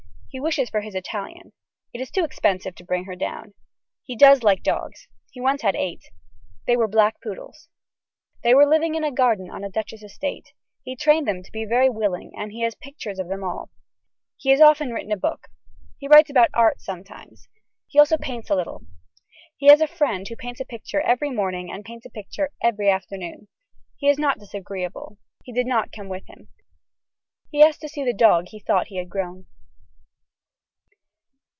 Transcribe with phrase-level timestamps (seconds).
[0.33, 1.51] He wishes for his Italian.
[1.93, 3.53] It is too expensive to bring her down.
[4.01, 5.09] He does like dogs.
[5.29, 6.05] He once had eight.
[6.65, 7.67] They were black poodles.
[8.41, 10.53] They were living in a garden on a duchess' estate.
[10.83, 13.71] He trained them to be very willing and he has pictures of them all.
[14.37, 15.49] He has often written a book.
[15.97, 17.49] He writes about art sometimes.
[17.87, 18.85] He also paints a little.
[19.57, 22.89] He has a friend who paints a picture every morning and paints a picture every
[22.89, 23.49] afternoon.
[23.97, 25.17] He is not disagreeable.
[25.43, 26.47] He did not come with him.
[27.49, 29.47] He asked to see the dog he thought he had grown.